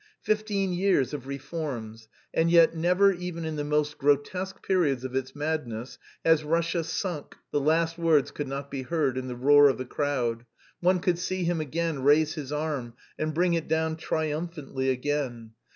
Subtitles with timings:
[0.23, 2.07] Fifteen years of reforms!
[2.33, 7.35] And yet never even in the most grotesque periods of its madness has Russia sunk..."
[7.51, 10.47] The last words could not be heard in the roar of the crowd.
[10.79, 15.51] One could see him again raise his arm and bring it down triumphantly again.